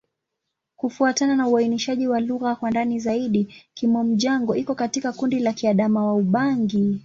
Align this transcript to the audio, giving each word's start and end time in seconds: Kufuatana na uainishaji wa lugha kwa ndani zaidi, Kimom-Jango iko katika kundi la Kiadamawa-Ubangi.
Kufuatana 0.75 1.35
na 1.35 1.47
uainishaji 1.47 2.07
wa 2.07 2.19
lugha 2.19 2.55
kwa 2.55 2.69
ndani 2.69 2.99
zaidi, 2.99 3.53
Kimom-Jango 3.73 4.55
iko 4.55 4.75
katika 4.75 5.13
kundi 5.13 5.39
la 5.39 5.51
Kiadamawa-Ubangi. 5.53 6.99